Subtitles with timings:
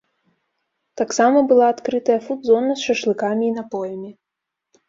[1.01, 4.11] Таксама была адкрытая фуд-зона з шашлыкамі і напоямі.